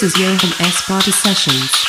This 0.00 0.14
is 0.14 0.20
Johan 0.22 0.60
S. 0.60 0.80
Party 0.80 1.10
Sessions. 1.10 1.79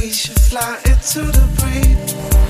We 0.00 0.08
should 0.08 0.40
fly 0.40 0.78
into 0.86 1.20
the 1.30 1.46
breeze. 1.58 2.49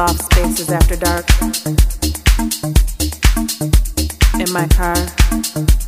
loft 0.00 0.32
spaces 0.32 0.70
after 0.70 0.96
dark. 0.96 1.26
In 4.40 4.50
my 4.50 4.66
car. 4.68 5.79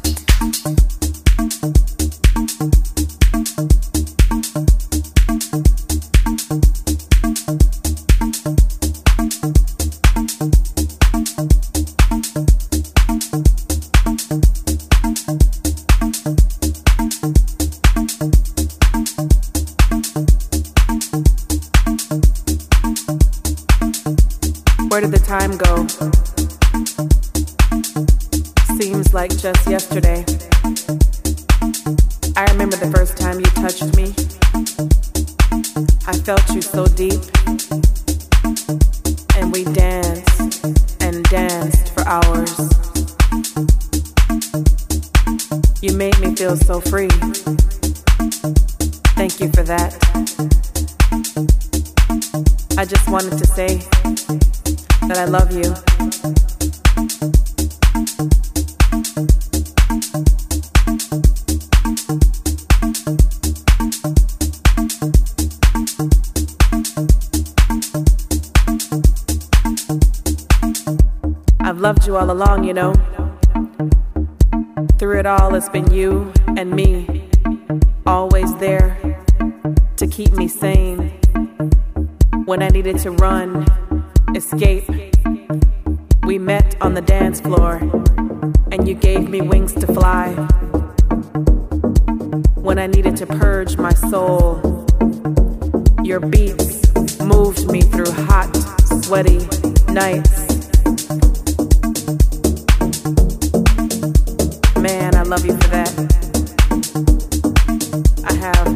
yesterday. 29.72 30.22
I 32.36 32.44
remember 32.52 32.76
the 32.76 32.92
first 32.94 33.16
time 33.16 33.38
you 33.38 33.46
touched 33.56 33.96
me. 33.96 34.12
I 36.06 36.12
felt 36.18 36.46
you 36.54 36.60
so 36.60 36.84
deep. 36.84 37.41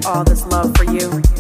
all 0.06 0.22
this 0.22 0.46
love 0.46 0.72
for 0.76 0.84
you. 0.84 1.35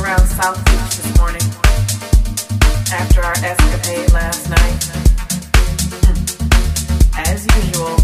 around 0.00 0.26
South 0.26 0.64
Beach 0.64 0.96
this 0.96 1.18
morning 1.18 1.42
after 2.92 3.22
our 3.22 3.34
escapade 3.44 4.12
last 4.12 4.48
night. 4.50 4.80
As 7.16 7.46
usual, 7.56 7.96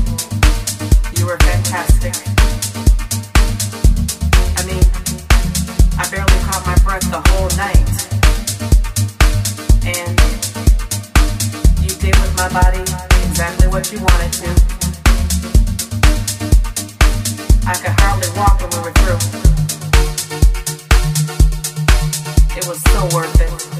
you 1.16 1.26
were 1.26 1.38
fantastic. 1.38 2.14
I 4.56 4.62
mean, 4.66 4.84
I 5.98 6.08
barely 6.10 6.38
caught 6.46 6.64
my 6.66 6.76
breath 6.84 7.06
the 7.10 7.22
whole 7.30 7.50
night. 7.56 7.90
And 9.86 10.20
you 11.82 11.94
did 11.96 12.14
with 12.20 12.36
my 12.36 12.48
body 12.50 12.82
exactly 13.28 13.68
what 13.68 13.90
you 13.92 13.98
wanted 14.00 14.32
to. 14.42 14.50
I 17.66 17.74
could 17.74 17.94
hardly 18.00 18.28
walk 18.36 18.60
when 18.60 18.70
we 18.70 18.78
were 18.84 18.92
through. 18.92 19.59
It 22.60 22.68
was 22.68 22.82
so 22.82 23.16
worth 23.16 23.40
it. 23.40 23.79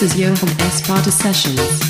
This 0.00 0.14
is 0.14 0.18
Johan 0.18 0.34
from 0.34 0.48
S 0.60 0.80
Carter 0.80 1.10
Sessions. 1.10 1.89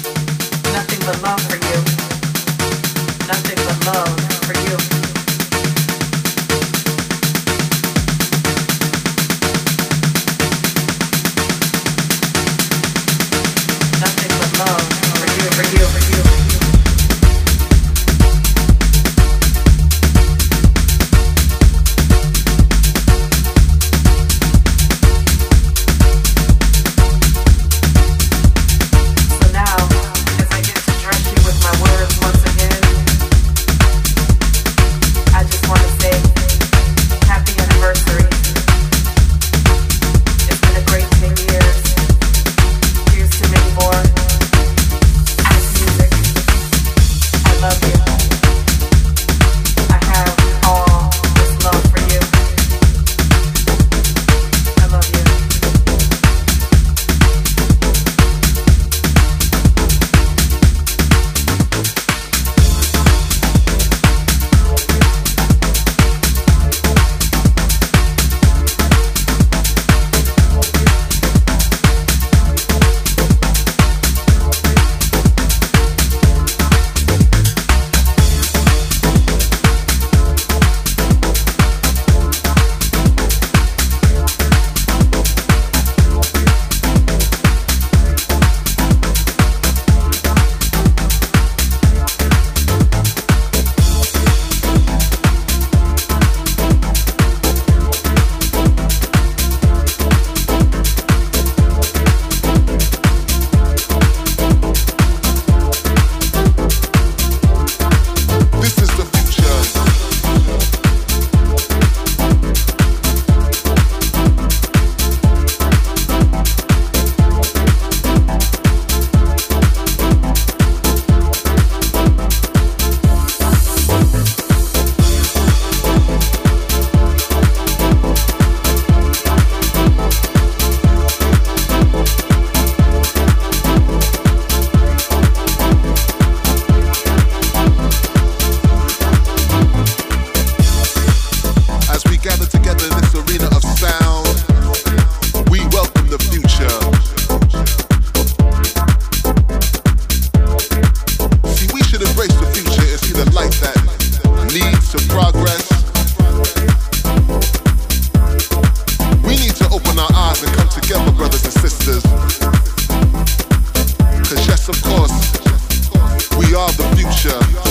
Yes, 164.61 164.68
of 164.68 164.82
course. 164.82 166.36
We 166.36 166.54
are 166.54 166.70
the 166.72 166.84
future. 166.94 167.69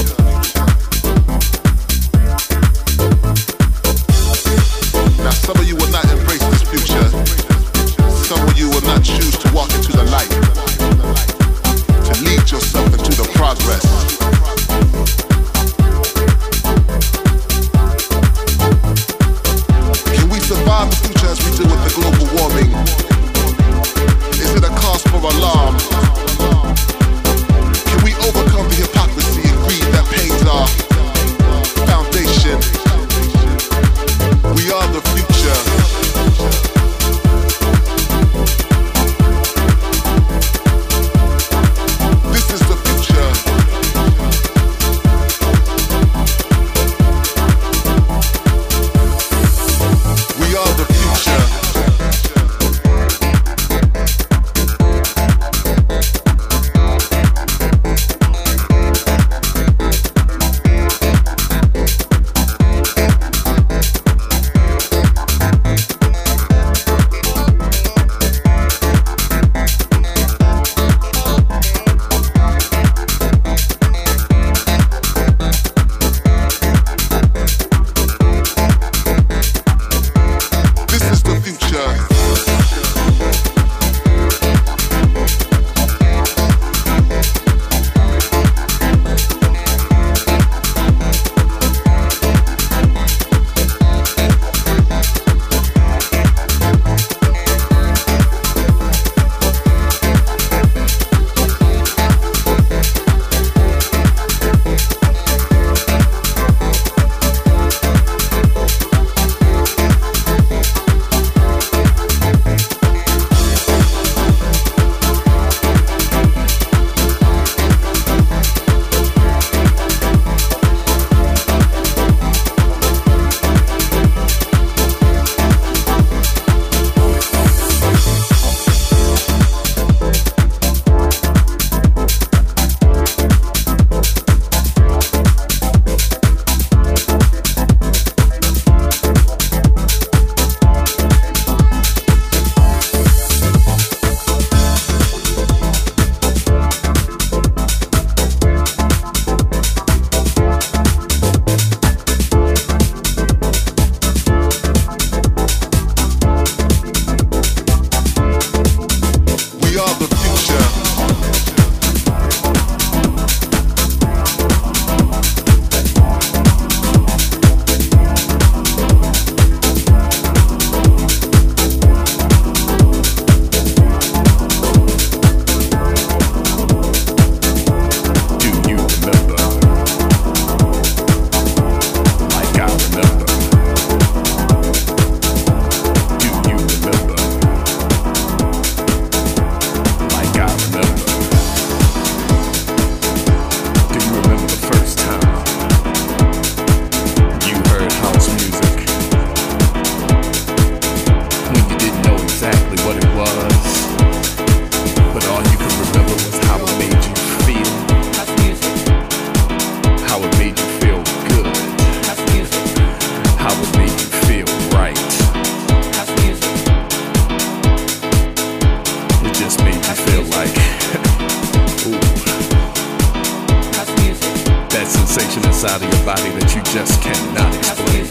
sensation 225.20 225.46
inside 225.46 225.82
of 225.82 225.94
your 225.94 226.06
body 226.06 226.30
that 226.40 226.56
you 226.56 226.62
just 226.72 227.02
cannot 227.02 227.52
explain. 227.56 228.08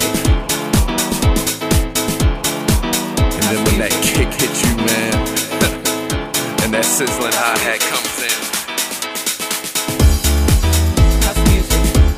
And 3.32 3.44
then 3.48 3.64
when 3.64 3.78
that 3.80 3.92
kick 4.04 4.28
hits 4.36 4.60
you, 4.64 4.76
man, 4.76 5.16
and 6.62 6.74
that 6.74 6.84
sizzling 6.84 7.32
hi 7.32 7.56
hat 7.64 7.80
comes 7.80 8.18
in. 8.20 8.38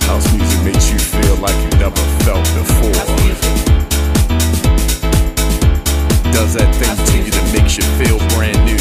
House 0.06 0.26
music 0.34 0.60
makes 0.64 0.90
you 0.90 0.98
feel 0.98 1.36
like 1.36 1.54
you 1.62 1.70
never 1.78 2.02
felt 2.26 2.46
before. 2.58 3.06
Does 6.32 6.54
that 6.54 6.74
thing 6.74 6.96
to 7.06 7.16
you 7.24 7.30
that 7.30 7.46
makes 7.54 7.76
you 7.76 7.84
feel 7.94 8.18
brand 8.34 8.58
new? 8.66 8.80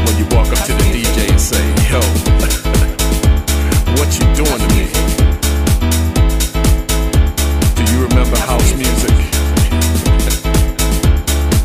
when 0.06 0.16
you 0.16 0.24
walk 0.34 0.48
up 0.48 0.64
to 0.64 0.72
the 0.72 0.84
DJ 0.96 1.28
and 1.30 1.40
say, 1.40 1.60
yo. 1.90 2.00
what 4.02 4.18
you're 4.18 4.34
doing 4.34 4.58
to 4.58 4.68
me. 4.74 4.84
Do 7.76 7.82
you 7.92 8.02
remember 8.02 8.36
house 8.50 8.74
music? 8.74 9.14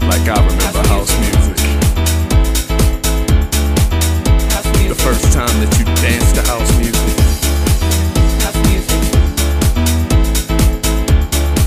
like 0.06 0.26
I 0.30 0.38
remember 0.46 0.84
house 0.88 1.14
music. 1.18 1.58
The 4.88 4.96
first 5.04 5.34
time 5.34 5.56
that 5.62 5.72
you 5.80 5.86
danced 6.06 6.36
to 6.36 6.44
house 6.44 6.72
music. 6.78 7.08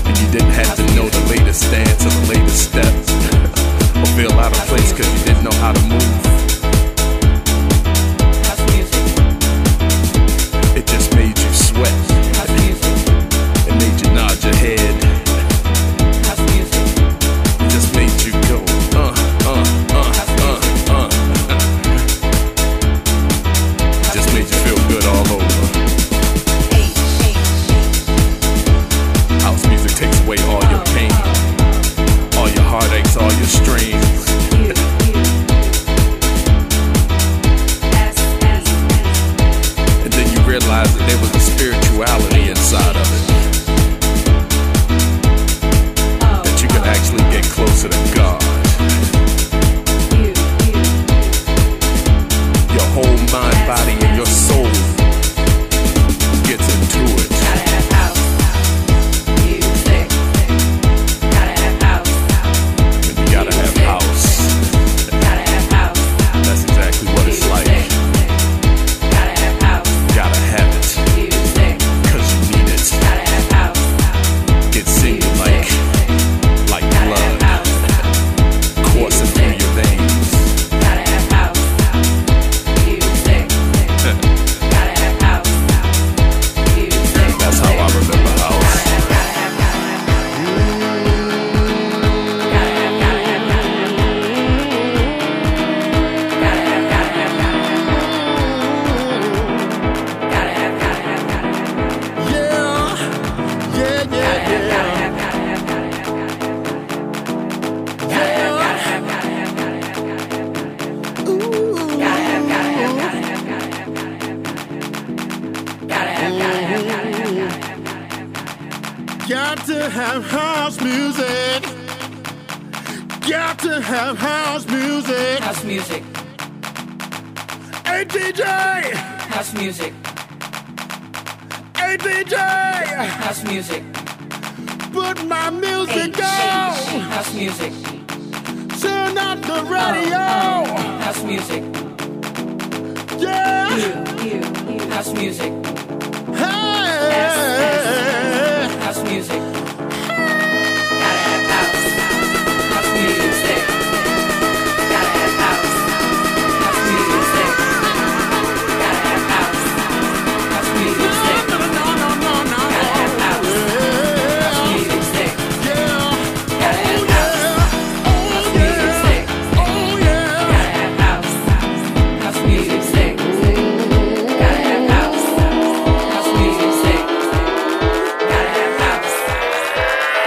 And 0.07 0.17
you 0.17 0.27
didn't 0.31 0.51
have 0.51 0.75
to 0.77 0.83
know 0.95 1.09
the 1.09 1.23
latest 1.29 1.69
dance 1.69 2.05
or 2.05 2.09
the 2.09 2.27
latest 2.33 2.69
step, 2.69 2.93
or 4.01 4.07
feel 4.15 4.31
out 4.39 4.55
of 4.55 4.63
place 4.67 4.93
because 4.93 5.11
you 5.19 5.25
didn't 5.25 5.43
know 5.43 5.57
how 5.59 5.73
to 5.73 5.81
move. 5.87 6.50
quit. 11.83 12.10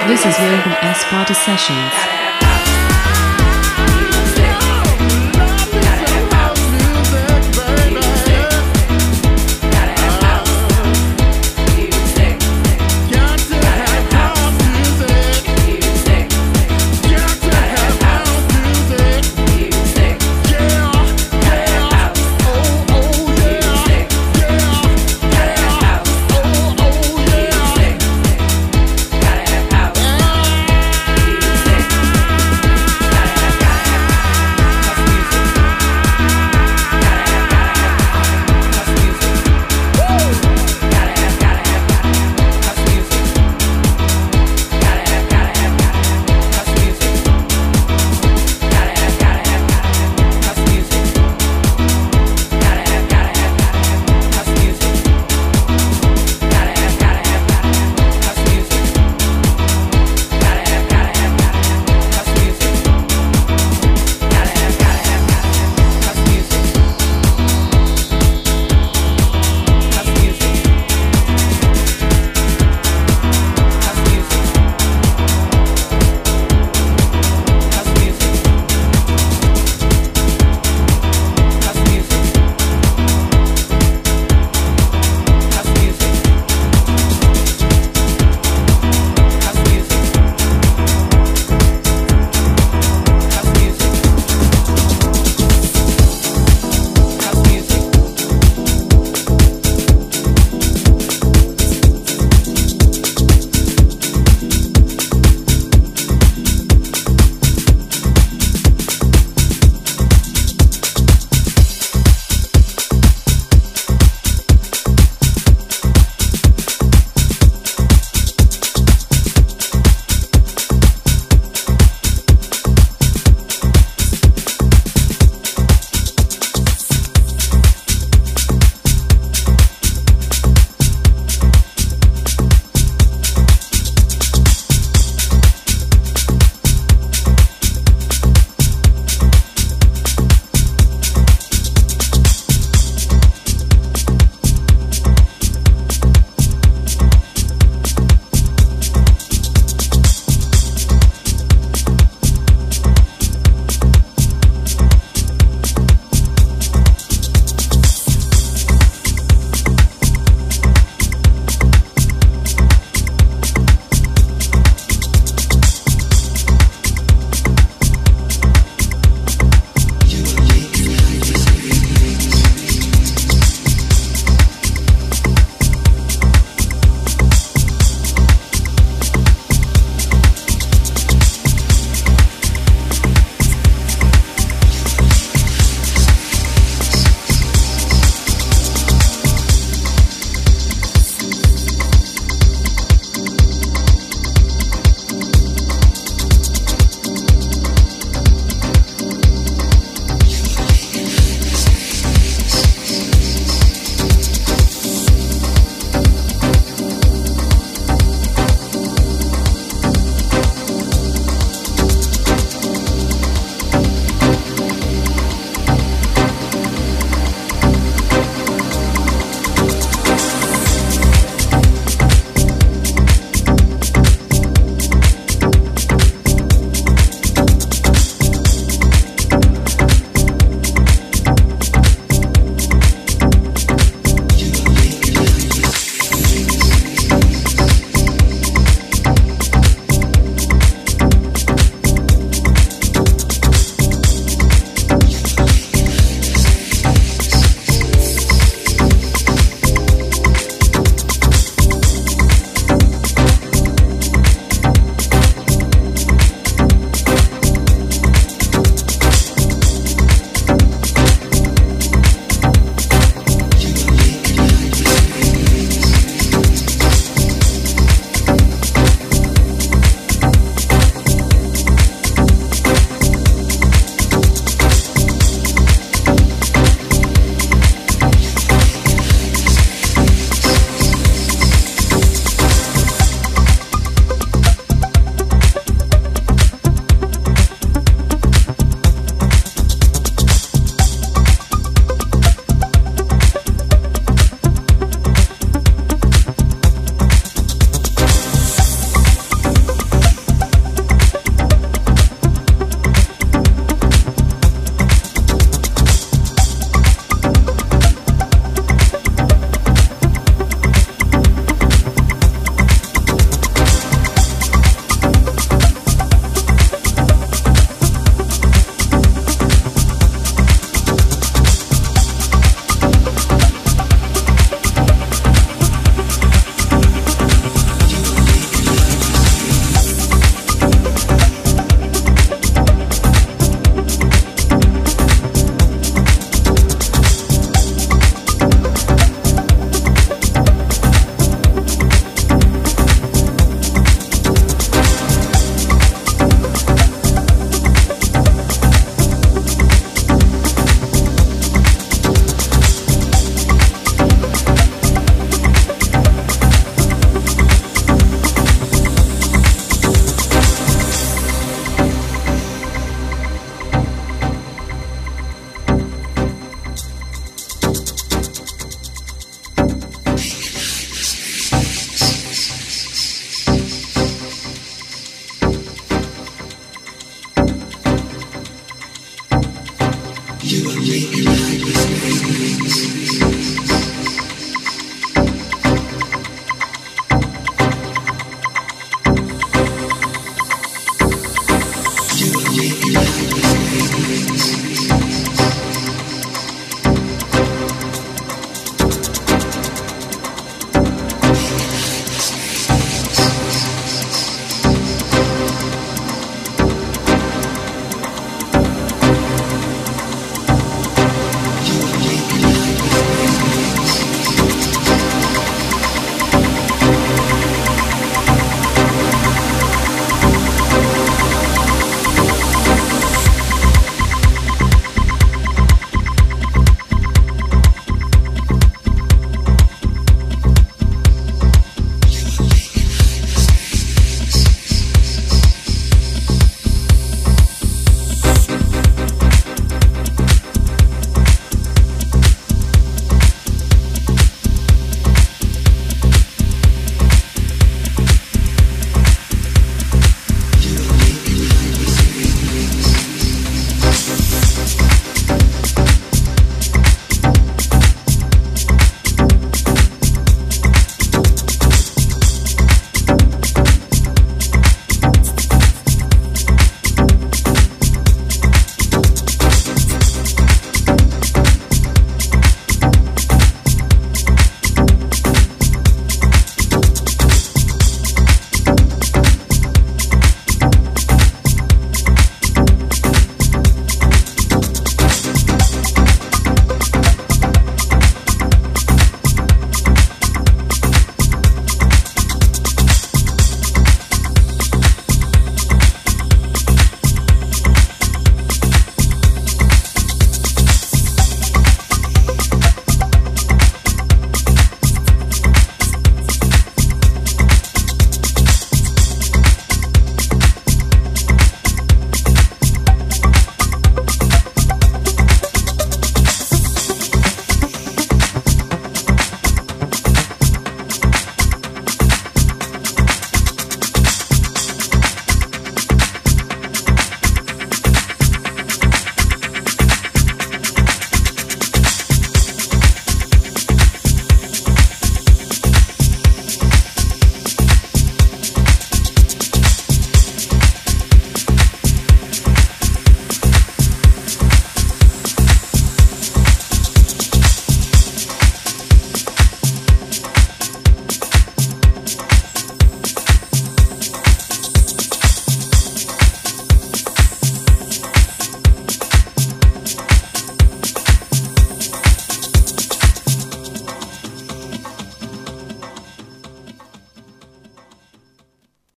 This 0.07 0.26
is 0.26 0.38
Johan 0.38 0.76
S. 0.82 1.02
Party 1.05 1.32
Sessions. 1.32 2.24